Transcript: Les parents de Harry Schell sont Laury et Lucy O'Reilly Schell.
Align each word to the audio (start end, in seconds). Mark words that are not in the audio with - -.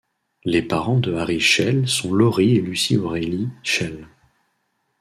Les 0.45 0.63
parents 0.63 0.97
de 0.99 1.13
Harry 1.13 1.39
Schell 1.39 1.87
sont 1.87 2.11
Laury 2.11 2.55
et 2.55 2.59
Lucy 2.61 2.97
O'Reilly 2.97 3.49
Schell. 3.61 4.07